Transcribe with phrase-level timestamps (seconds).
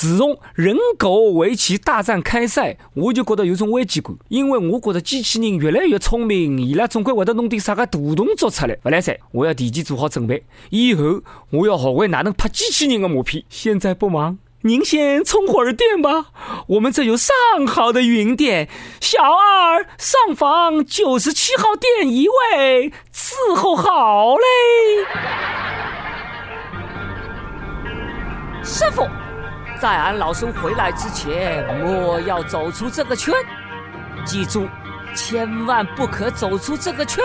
[0.00, 8.74] 自从人狗围棋大战开赛，我就觉得有种危机感，因为我觉得机器人越来越聪明，伊拉总归会得弄点啥个大动作出来。
[8.76, 13.44] 不来噻，我要提前做好准备，以后我要学会哪能拍机器人的马屁。
[13.50, 16.28] 现在不忙，您先充会儿电吧。
[16.68, 17.34] 我们这有上
[17.66, 18.70] 好的云电，
[19.02, 24.42] 小二上房九十七号电一位，伺候好嘞。
[28.64, 29.06] 师傅。
[29.80, 33.32] 在俺老孙回来之前，莫要走出这个圈。
[34.26, 34.68] 记住，
[35.16, 37.24] 千万不可走出这个圈，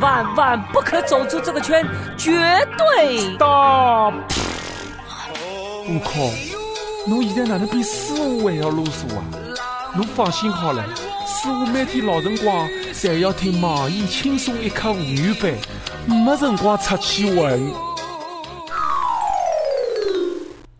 [0.00, 1.82] 万万不可走出这个圈，
[2.18, 2.32] 绝
[2.76, 3.34] 对。
[3.38, 4.08] 大！
[5.88, 6.30] 悟空！
[7.06, 9.24] 侬现在哪能比师傅还要啰嗦啊？
[9.94, 10.84] 侬放心好了，
[11.26, 15.54] 师傅每天老辰光侪要听网易轻松一刻妇女版，
[16.06, 17.72] 没辰光出去混。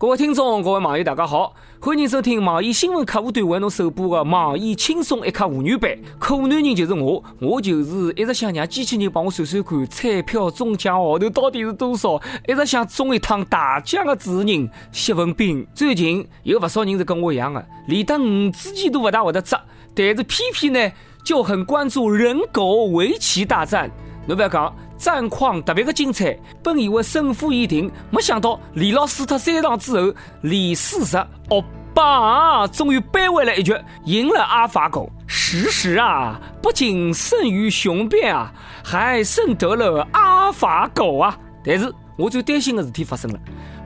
[0.05, 5.97] 各位听众，各位网友，大家好，欢迎收听网易新闻客户端为侬首播的网易轻松一刻妇女版。
[6.19, 15.65] 可男人就是我，我就是一直想让机器人帮我算算看彩票中奖号头到底是多少，一直想中一趟大奖的主持人谢文斌。
[15.73, 19.59] 最近有不少人是跟我一样的，连得五子棋都不大会得捉，
[19.95, 23.89] 但是偏偏呢就很关注人狗围棋大战。
[24.27, 24.71] 侬不要讲。
[24.97, 31.17] 战况特别的精彩，本以为胜负已定，没想到李老师他三场之后，李四十
[31.49, 35.09] 哦棒，终于扳回了一局，赢了阿法狗。
[35.27, 41.37] 事实啊，不仅胜于雄辩啊，还胜得了阿法狗啊。
[41.63, 43.39] 但是我最担心的事体发生了，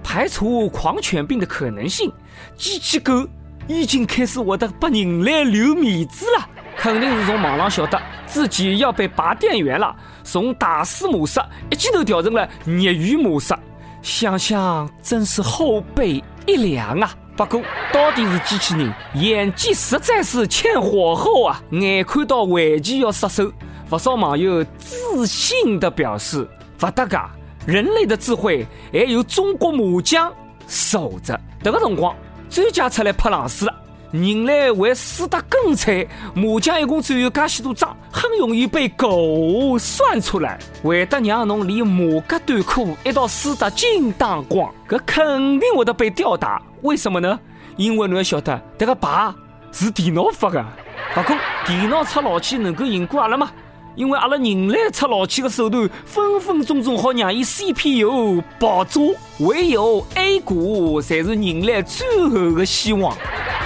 [0.03, 2.11] 排除狂犬病的可能性，
[2.57, 3.27] 机器狗
[3.67, 6.49] 已经开始活得把人类留面子了。
[6.79, 13.53] 肯定是从网上晓得自己要被拔电源了，从大师模式一记头调成了业余模式，
[14.01, 17.11] 想想真是后背一凉啊！
[17.35, 21.61] 不过到底是机器人演技实在是欠火候啊！
[21.71, 23.51] 眼看到围棋要失手，
[23.89, 26.47] 不少网友自信地表示
[26.79, 27.29] ：“不得噶，
[27.65, 30.31] 人类的智慧还有中国麻将
[30.67, 32.15] 守着。”这个辰光，
[32.49, 33.67] 专家出来泼冷水。
[34.11, 46.61] 人类会输得更惨，麻将一共只有介许多张，很容易被狗算出来，会得让侬连马格短裤一道输得精当光，搿肯定会得被吊打。
[46.81, 47.39] 为什么呢？
[47.77, 49.31] 因为侬要晓得，这个牌
[49.71, 50.65] 是电脑发的，
[51.13, 51.35] 不过
[51.67, 53.51] 电脑出老千能够赢过阿拉吗？
[53.95, 58.99] 因为阿拉人类出老千的手段，分分钟钟好让伊 CPU 爆炸，
[59.39, 63.15] 唯有 A 股才是人类最后的希望。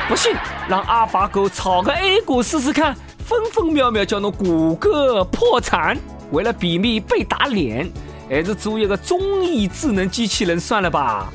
[0.08, 0.36] 不信，
[0.68, 2.94] 让阿法狗炒个 A 股试试看，
[3.26, 5.98] 分分秒秒叫侬谷歌破产。
[6.32, 7.90] 为了避免被打脸，
[8.30, 11.32] 还是租一个中医智能机器人算了吧。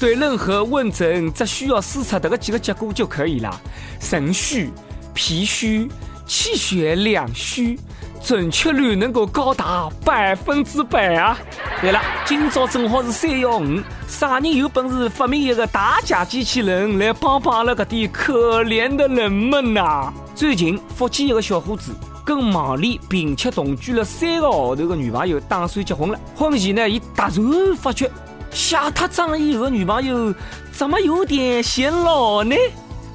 [0.00, 3.60] 对任何问诊，只需要输出这个几个结果就可以了：
[4.00, 4.70] 肾虚、
[5.14, 5.88] 脾虚、
[6.26, 7.78] 气血两虚。
[8.22, 11.38] 准确率能够高达百分之百啊！
[11.80, 20.12] 对了，今朝正好是三幺五，啥人有本事发明一个打假机器人来帮帮阿拉这点可怜的人们呐？
[20.34, 21.92] 最近福建一个小伙子
[22.24, 28.10] 跟网恋并且同居了三个号头的女朋友打算结婚了，婚前呢，伊突然发觉
[28.50, 30.34] 写他张以后女朋友
[30.70, 32.54] 怎么有点显老呢？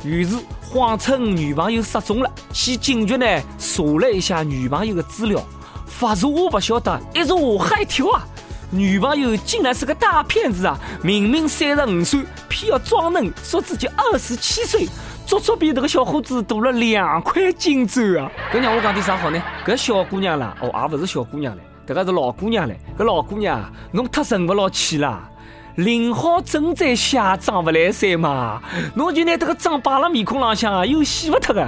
[0.03, 0.35] 于是。
[0.75, 3.25] 谎称女朋友失踪了，去警局呢
[3.57, 5.41] 查了一下女朋友的资料，
[5.85, 7.33] 发查我不晓得，一查
[7.65, 8.27] 吓一跳啊！
[8.71, 10.77] 女朋友竟然是个大骗子啊！
[11.01, 14.85] 明明三十五岁，偏要装嫩，说自己二十七岁，
[15.25, 18.29] 足足比这个小伙子多了两块金砖啊！
[18.51, 19.41] 搿让我讲点啥好呢？
[19.65, 22.77] 搿小姑娘啦，哦，也不是小姑娘嘞，这个是老姑娘嘞。
[22.97, 25.29] 搿老姑娘，侬太沉不牢气啦！
[25.75, 28.61] 领好证再写账不来塞嘛？
[28.95, 31.67] 侬就拿这个账摆辣面孔浪向，又洗不脱个。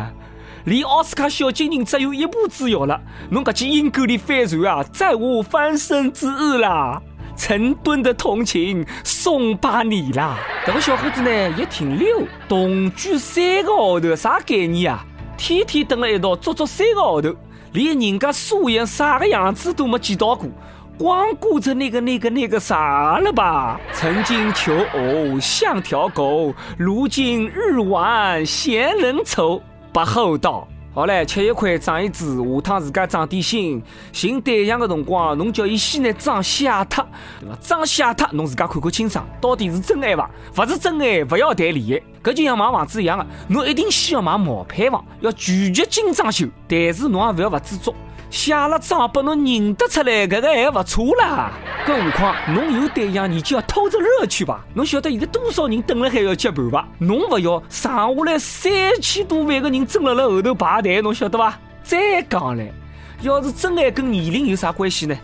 [0.63, 2.99] 离奥斯卡小金人只有一步之遥了。
[3.29, 7.01] 侬搿记阴沟里翻船啊，再无翻身之日啦！
[7.35, 10.37] 成吨的同情送把你啦！
[10.65, 15.05] 这个小伙子呢也挺溜，同居三个号头啥概念啊？
[15.37, 17.35] 天天等了一道，足足三个号头，
[17.73, 20.49] 连人家素颜啥个样子都没见到过。
[20.97, 23.79] 光顾着那个那个那个啥了吧？
[23.93, 29.61] 曾经求偶像条狗，如今日晚嫌人丑，
[29.93, 30.67] 不厚道。
[30.95, 33.79] 好嘞，吃一块长一智，下趟自家长点心。
[34.11, 37.05] 寻对象的辰光，侬叫伊先拿账写脱，
[37.39, 37.55] 对伐？
[37.61, 40.27] 账写脱，侬自家看看清爽，到底是真爱伐？
[40.57, 42.01] 勿是真爱，勿要谈恋爱。
[42.23, 46.47] 搿就像买房子一样的，侬一定先要买毛坯房，要全局精装修。
[46.67, 47.93] 但是侬也勿要勿知足。
[48.29, 51.51] 写了账拨侬认得出来，搿个还勿错啦。
[51.85, 54.65] 更何况侬有对象，你就要偷着乐去吧。
[54.73, 56.87] 侬晓得现在多少人等了还要接盘伐？
[56.99, 58.71] 侬勿要剩下来三
[59.01, 61.57] 千多万个人正辣辣后头排队，侬晓得伐？
[61.83, 62.73] 再讲嘞，
[63.21, 65.17] 要是真爱跟年龄有啥关系呢？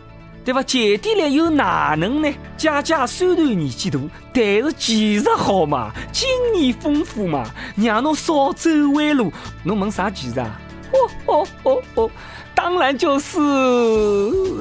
[0.46, 0.64] 对伐？
[0.64, 2.34] 姐弟恋又哪能呢？
[2.56, 4.00] 姐姐虽然年纪大，
[4.34, 7.46] 但是技术好嘛，经验丰富嘛，
[7.76, 9.32] 让侬少走弯路。
[9.64, 10.60] 侬问啥技术啊？
[10.94, 12.12] 哦哦哦哦，
[12.56, 13.40] 当然就是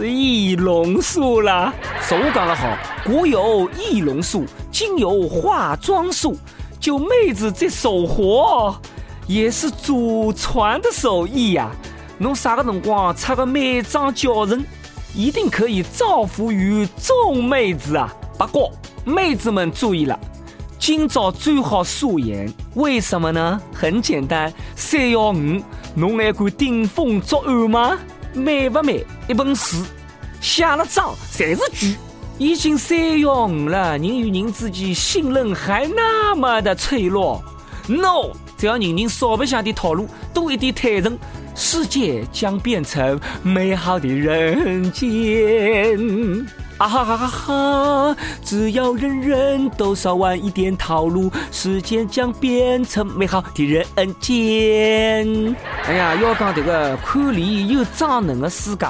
[0.02, 1.72] 易容术啦。
[2.00, 6.36] 俗话讲得好，古有易容术，今有化妆术。
[6.80, 8.76] 就妹子这手活，
[9.28, 11.70] 也是祖传的手艺呀。
[12.18, 14.64] 侬啥个辰光出个美妆教程？
[15.14, 18.12] 一定可以造福于众妹子啊！
[18.38, 18.72] 不过
[19.04, 20.18] 妹子们注意了，
[20.78, 22.52] 今朝最好素颜。
[22.74, 23.60] 为什么呢？
[23.72, 25.62] 很简单，三幺五，
[25.94, 27.98] 侬还敢顶风作案吗？
[28.34, 29.04] 美不美？
[29.28, 29.76] 一本书，
[30.40, 31.96] 写了章，侪是句。
[32.38, 37.42] 已经三幺五了，人与人之间信任还那么的脆弱。
[37.86, 41.18] No，只要人人少白相点套路，多一点坦诚。
[41.54, 45.98] 世界将变成美好的人间。
[46.82, 48.16] 啊哈哈哈哈！
[48.44, 53.86] 只要人人都少玩一点套路，世界将变成美好的人
[54.18, 55.56] 间。
[55.86, 58.84] 哎呀，要讲这个看脸又长嫩的世界，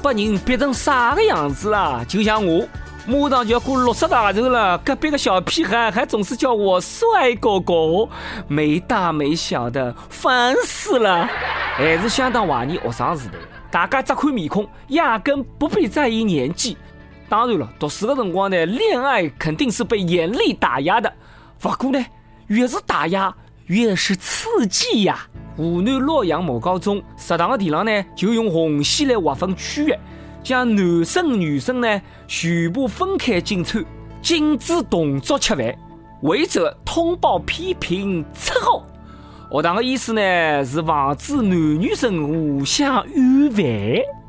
[0.00, 2.04] 把人逼成啥个样子啦？
[2.06, 2.64] 就像我。
[3.06, 8.08] 马上就要过六十大寿了，隔壁个小屁孩还总是叫我帅哥哥，
[8.46, 11.28] 没大没小的，烦死了。
[11.76, 13.34] 还是相当怀念学生时代，
[13.72, 16.76] 大家只看面孔，压根不必在意年纪。
[17.28, 21.12] 当然了，读书的辰光呢，恋爱肯定是被严厉打压的。
[21.58, 22.04] 不过呢，
[22.48, 23.34] 越是打压，
[23.66, 25.26] 越是刺激呀。
[25.56, 29.94] 湖南洛阳某高中食堂的地上呢，就用红线来划分区域。
[30.42, 33.82] 将男生女生呢全部分开进餐，
[34.20, 35.74] 禁止同桌吃饭，
[36.20, 38.84] 违者通报批评斥候。
[39.50, 43.64] 学堂的意思呢是防止男女生互相怨饭，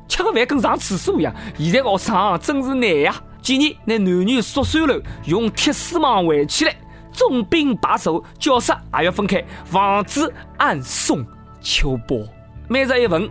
[0.08, 1.34] 吃个饭跟上厕所一样。
[1.58, 3.16] 现在学生真是难呀！
[3.42, 6.76] 建议拿男女宿舍楼用铁丝网围起来，
[7.14, 11.24] 重兵把守，教室也要分开，防止暗送
[11.62, 12.24] 秋波。
[12.68, 13.30] 每日一问：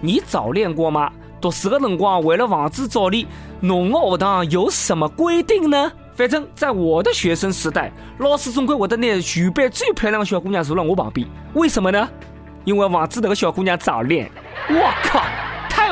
[0.00, 1.12] 你早恋过吗？
[1.40, 3.26] 读书的辰光，为了防止早恋，
[3.60, 5.92] 侬的学堂有什么规定呢？
[6.14, 11.26] 反正在我的学生时代，老师总归会得拿全班最漂亮的小姑娘坐在我旁边。
[11.54, 12.08] 为什么呢？
[12.64, 14.30] 因为防止那个小姑娘早恋。
[14.68, 15.21] 我靠，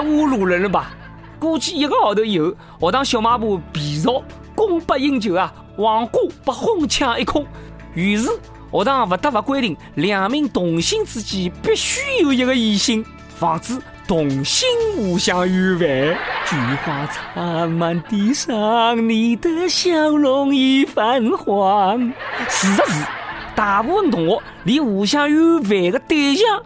[0.00, 0.90] 侮辱人了吧！
[1.38, 4.22] 估计一个号头以后，学堂小卖部疲少，
[4.54, 7.46] 供不应求啊，黄瓜被哄抢一空。
[7.94, 8.28] 于是
[8.70, 13.04] 学堂不得不规定，两名同性之间必须有一个异性，
[13.36, 13.80] 防止。
[14.06, 14.66] 同性
[14.96, 22.12] 互相怨饭，菊花残满地上，你的笑容已泛黄。
[22.48, 23.06] 事实是，
[23.54, 26.60] 大部分同学连互相怨饭的对象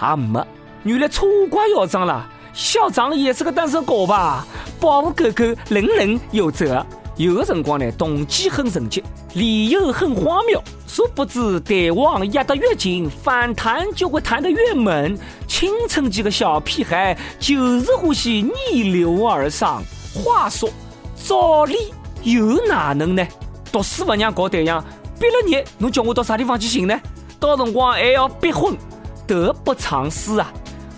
[0.00, 0.42] 也没。
[0.84, 2.26] 原来错怪校长了，
[2.56, 4.46] 校长也是个单身狗吧？
[4.80, 6.84] 保护狗狗，人人有责。
[7.16, 9.02] 有的辰光呢，动机很纯洁，
[9.34, 10.58] 理由很荒谬。
[10.86, 15.18] 殊不知，弹簧压得越紧，反弹就会弹得越猛。
[15.46, 19.82] 青春期的小屁孩就是欢喜逆流而上。
[20.14, 20.70] 话说，
[21.14, 21.78] 早恋
[22.22, 23.26] 又哪能呢？
[23.70, 24.82] 读书不让搞对象，
[25.20, 26.98] 毕了业侬叫我到啥地方去寻呢？
[27.38, 28.74] 到辰光还要逼婚，
[29.26, 30.50] 得不偿失啊！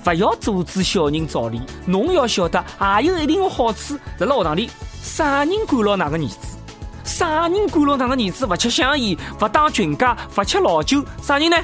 [0.09, 2.65] 不要阻止小人早恋，侬要晓得，
[3.03, 4.71] 也有一定的好处，在学堂里。
[5.03, 6.57] 啥人管牢哪个儿子？
[7.05, 8.47] 啥人管牢哪个儿子？
[8.47, 11.05] 不吃香烟，不打群架，不吃老酒？
[11.21, 11.59] 啥人呢？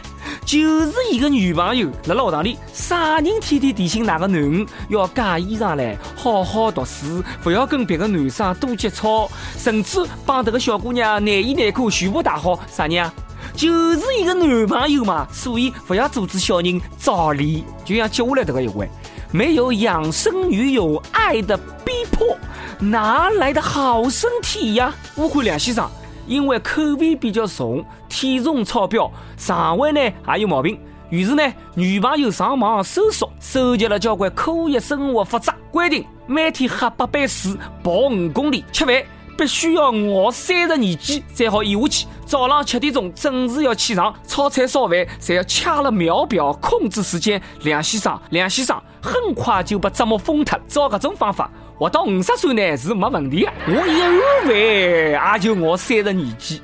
[0.44, 1.88] 就是一个女朋友。
[2.02, 12.60] 在学堂里，啥人天天提醒哪个男人要改衣裳来，好好读书，不要跟别个男生多接触，甚至帮这个小姑娘内衣内裤全部打好？
[12.70, 13.10] 啥人啊？
[13.54, 15.26] 就是一个男朋友嘛。
[15.32, 17.62] 所以不要阻止小人早恋。
[17.84, 18.88] 就像接下来这个一位，
[19.32, 22.36] 没有养生女友爱的逼迫。
[22.80, 24.92] 哪来的好身体呀？
[25.14, 25.88] 我看梁先生
[26.26, 30.78] 因为口味比较重，体重超标，肠胃呢还有毛病，
[31.10, 31.42] 于是呢，
[31.74, 38.94] 女朋友上网搜索，收集了交关科学生活法则，规定每天喝八杯水，跑五公里，吃饭
[39.36, 42.06] 必须要熬三十二记才好咽下去。
[42.24, 47.40] 早上七点钟准时要起床，炒菜烧饭，侪要掐了秒表控制时间。
[47.62, 50.58] 梁先生，梁先生很快就被折磨疯掉。
[50.66, 51.50] 照搿种方法。
[51.78, 53.52] 活到五十岁呢是没问题的。
[53.66, 56.62] 我一碗饭也就熬三十二记，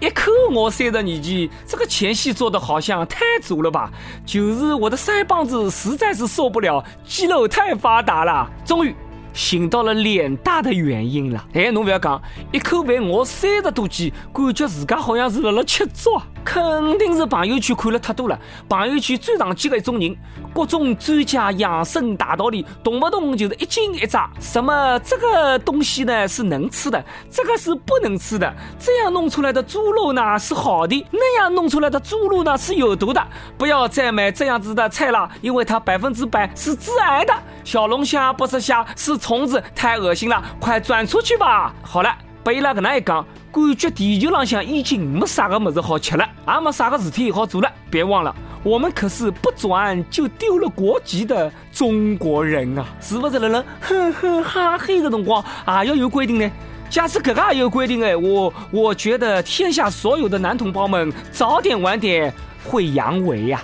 [0.00, 3.90] 一口熬三十年前，这个前戏做的好像太足了吧？
[4.24, 8.50] 就是我的腮帮子实在是受不了，肌肉太发达了。
[8.64, 8.94] 终于。
[9.36, 11.46] 寻到了脸大的原因了。
[11.52, 16.20] 哎，侬不要讲，一口饭我三十多斤，感觉自家好像是辣辣吃粥。
[16.46, 18.38] 肯定是朋友圈看了太多了。
[18.68, 20.16] 朋友圈最常见的一种人，
[20.54, 24.30] 各种专家养生大道理，动不动就是一惊一乍。
[24.40, 28.54] 什么这个东西呢是能吃的，这个是不能吃的。
[28.78, 33.26] 这样弄出来的猪肉呢是好的，那样弄出来的猪肉呢是有毒的。
[33.58, 37.34] 不要再买这样子的菜了，因为它百分之百是致癌的。
[37.64, 41.74] 小龙虾不是虾，是虫子，太恶心了，快转出去吧。
[41.82, 42.16] 好了。
[42.46, 47.68] 被伊拉搿能一讲，感觉地球浪向已经没啥个么子好吃了，也没啥个事体好做了。
[47.90, 52.86] 别忘了，我们可是不转就丢了国籍的中国人啊！
[53.00, 56.48] 是不是人人哼哼哈嘿的辰光也要有规定呢？
[56.88, 63.60] 假使搿个也有规定哎，我我觉得天下所有的男同胞们早点晚点会阳痿呀！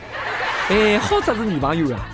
[0.70, 2.04] 哎，好在是女朋友啊，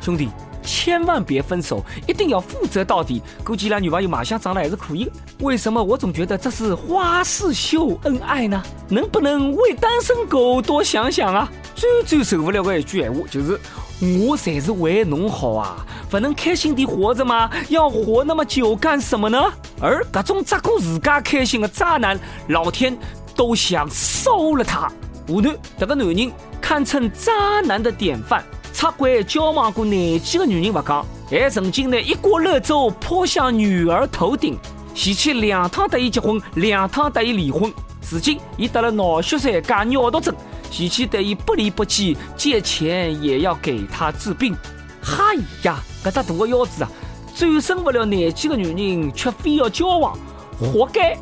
[0.00, 0.30] 兄弟。
[0.64, 3.22] 千万别分手，一定要负责到底。
[3.44, 5.10] 估计那女网友马相长得还是可以。
[5.40, 8.62] 为什么我总觉得这是花式秀恩爱呢？
[8.88, 11.50] 能不能为单身狗多想想啊？
[11.74, 13.60] 最最受不了的一句闲话就是：
[14.26, 17.50] 我才是为侬好啊，不能开心地活着吗？
[17.68, 19.52] 要活那么久干什么呢？
[19.80, 22.18] 而各种只顾自家开心的渣男，
[22.48, 22.96] 老天
[23.36, 24.88] 都想收了他。
[25.26, 25.42] 下头
[25.78, 28.44] 这个男人堪称渣男的典范。
[28.74, 34.58] 出轨交往过廿几个女人不讲，还曾经呢一锅热粥泼向女儿头顶，
[34.92, 37.72] 前妻两趟答应结婚，两趟答应离婚。
[38.10, 40.34] 如今已得了脑血栓加尿毒症，
[40.72, 44.54] 前妻对伊不离不弃，借钱也要给他治病。
[45.00, 46.90] 嗨呀，搿只大个腰子啊，
[47.32, 50.18] 战胜不了廿几个女人，却非要交往，
[50.58, 51.16] 活该！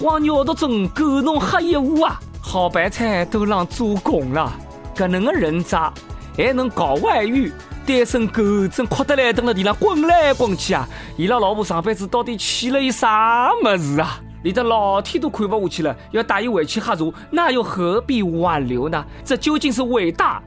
[0.00, 2.20] 光尿毒症够侬喝一壶啊！
[2.40, 4.52] 好白菜都让猪拱了，
[4.94, 5.92] 搿能个人渣！
[6.36, 7.50] 还能搞外遇，
[7.86, 10.86] 单身狗真哭得来，蹲辣地上滚来滚去啊！
[11.16, 14.20] 伊拉老婆上辈子到底欠了伊啥么子啊？
[14.42, 19.04] 连得老天都看不下去了，要带伊回去喝茶，那又何必挽留呢？
[19.24, 20.42] 这究竟是伟大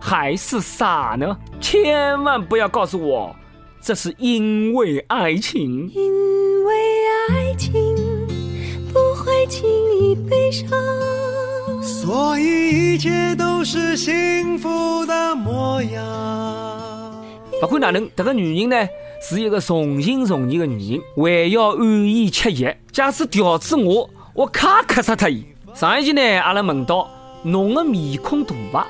[0.00, 1.36] 还是傻呢？
[1.60, 3.34] 千万不要告诉我，
[3.80, 5.90] 这是因为爱情。
[5.92, 6.74] 因为
[7.30, 7.72] 爱情
[8.92, 9.68] 不会轻
[9.98, 10.70] 易悲伤。
[11.82, 16.00] 所以一切都是幸福的模样。
[17.60, 18.88] 不管哪能，这个女人呢
[19.20, 22.72] 是一个重情重义的女人，还要安逸吃药。
[22.92, 25.44] 假使调子我，我咔咔杀她伊。
[25.74, 27.10] 上一集呢，阿拉问到
[27.42, 28.86] 侬的面孔大伐？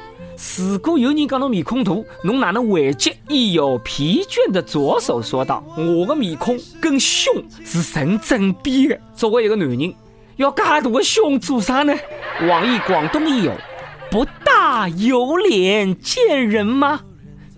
[0.58, 1.92] 如果有人讲侬面孔大，
[2.24, 3.14] 侬哪能回击？
[3.28, 7.32] 亦有疲倦的左手说道：“我的面孔跟胸
[7.64, 9.00] 是成正比的。
[9.14, 9.94] 作为一个男人。”
[10.36, 11.94] 要介大的胸做啥呢？
[12.48, 13.52] 网易广东亦友，
[14.10, 17.00] 不大有脸见人吗？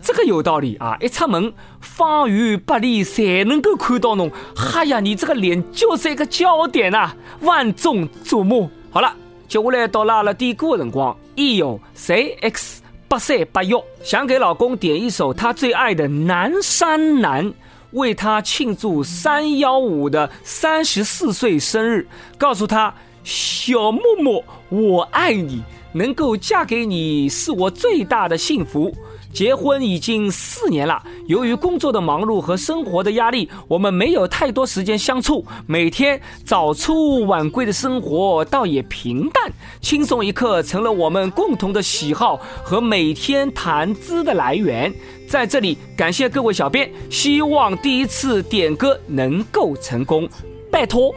[0.03, 0.99] 这个有道理啊！
[1.01, 4.31] 一出门，方圆百里才能够看到侬。
[4.55, 8.69] 哈呀，你这个脸就是一个焦点呐，万众瞩目。
[8.91, 9.15] 好了，
[9.49, 12.79] 接下来到了阿拉点歌的辰光，亦友 CX
[13.09, 17.47] 八三八幺想给老公点一首他最爱的《南山南》。
[17.95, 28.95] 为他庆祝三幺五的三十四岁生日，告诉他小沫沫，我爱你，能够嫁给你是我最大的幸福。
[29.35, 35.45] 结婚已经四年了，由于工作的忙碌和生活的压力，我们没有太多时间相处。
[35.67, 44.95] 每天早出晚归的生活倒也平淡，轻松一刻成了我们共同的喜好和每天谈资的来源。
[45.29, 50.29] 在这里感谢各位小编，希望第一次点歌能够成功，
[50.71, 51.13] 拜托。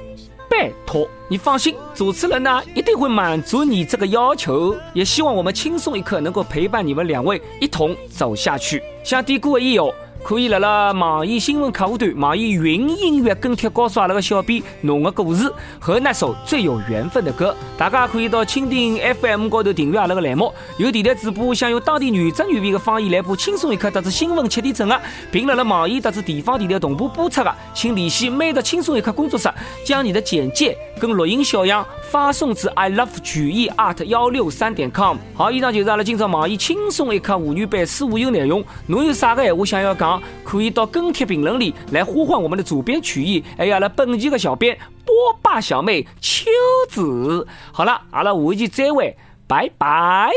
[0.49, 4.73] 拜托，你放心，主持人呢一定会满足你这个要求。
[4.93, 8.81] 也希望我们轻松一刻能够陪伴你们两位一同走下去。
[9.03, 9.93] 想点歌的益友。
[10.23, 17.55] 可以来了网易新闻客户端、网易云音乐跟帖告诉阿拉个小编侬的故事和那首最有缘分的歌。
[17.77, 20.51] 大家可以到蜻蜓 FM 高头订阅阿拉个栏目。
[20.77, 24.99] 有电台主播想用当地原汁原味的方言来播轻松一刻特子新闻七点整的，
[25.31, 29.47] 并来了网易特子地方电台同步播出的，请联系美的轻松一刻工作室，
[29.85, 35.17] 将你的简介跟录音小样发送至 i love 曲艺 art 幺六三点 com。
[35.33, 38.63] 好，以上就是阿拉今朝网易轻松一刻妇女版所有内容。
[38.87, 40.21] 侬有啥个闲话想要讲？
[40.43, 46.45] 可以到跟帖评论里来呼唤我们的主编曲艺，还有阿拉本期的小编波霸小妹秋
[46.89, 47.45] 子。
[47.71, 49.15] 好了，阿拉下期再会，
[49.47, 50.29] 拜拜。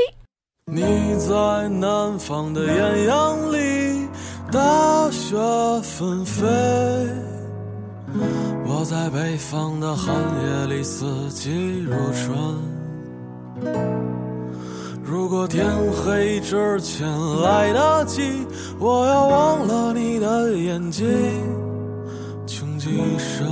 [0.67, 0.83] 你
[1.19, 4.07] 在南方的艳阳里，
[4.53, 5.37] 大雪
[5.83, 6.47] 纷飞；
[8.67, 12.37] 我在北方的寒夜里，四季如春。
[15.05, 17.07] 如果天黑之前
[17.43, 18.47] 来得及，
[18.79, 21.07] 我要忘了你的眼睛，
[22.47, 23.47] 穷极一生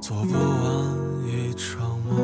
[0.00, 0.86] 做不完
[1.26, 2.18] 一场梦。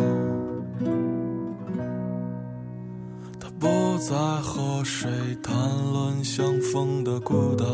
[3.40, 3.66] 他不
[3.98, 5.10] 再和谁
[5.42, 5.54] 谈
[5.92, 7.64] 论相逢的孤岛，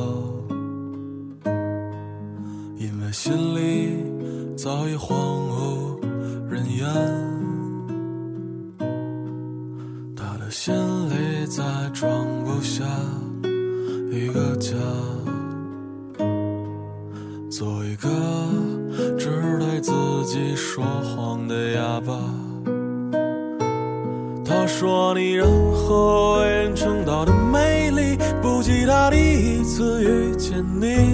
[4.62, 5.98] 早已荒无
[6.48, 6.86] 人烟。
[10.14, 10.72] 他的心
[11.10, 12.08] 里再装
[12.44, 12.84] 不下
[14.12, 14.76] 一个家，
[17.50, 18.08] 做一个
[19.18, 19.28] 只
[19.58, 19.90] 对自
[20.26, 22.16] 己说谎的哑巴。
[24.44, 29.16] 他说你任何为人称道的美丽，不及他第
[29.58, 31.11] 一次遇见你。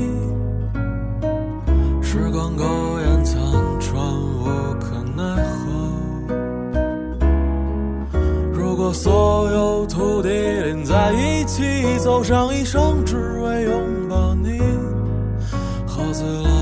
[8.89, 11.63] 和所有土地连在一起，
[11.99, 14.59] 走上一生，只为拥抱你。
[15.87, 16.58] 喝醉了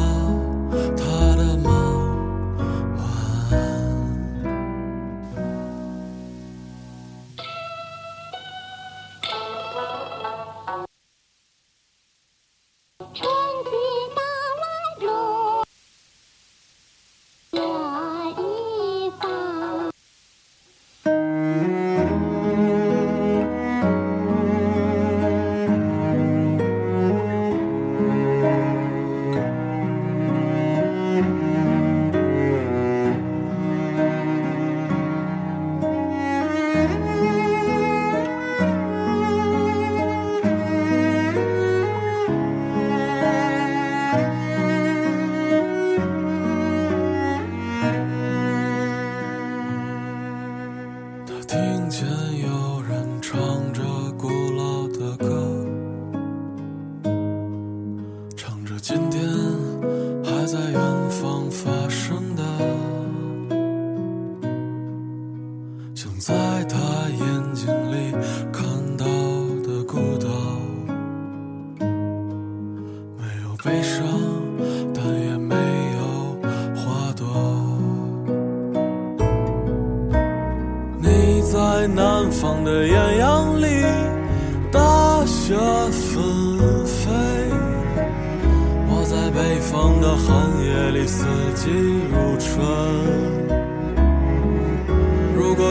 [60.56, 60.85] 南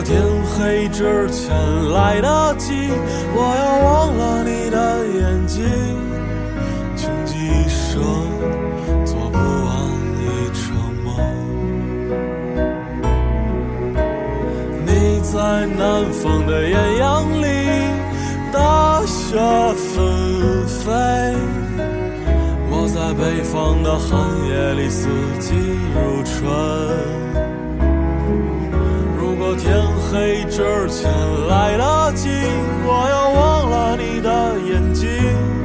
[0.06, 1.50] 天黑之前
[1.92, 2.72] 来得及，
[3.34, 4.78] 我要忘了你的
[5.18, 5.66] 眼睛，
[6.96, 8.02] 穷极一生
[9.04, 9.76] 做不完
[10.22, 10.64] 一场
[11.04, 11.06] 梦。
[14.86, 14.90] 你。
[15.26, 17.48] 在南方的艳阳里，
[18.54, 19.36] 大雪
[19.76, 20.94] 纷飞；
[22.70, 24.08] 我在北方的寒
[24.48, 25.10] 夜里，四
[25.42, 25.56] 季
[25.94, 27.35] 如春。
[29.56, 31.12] 天黑之前
[31.48, 32.30] 来得及
[32.86, 35.65] 我要忘了你的眼睛。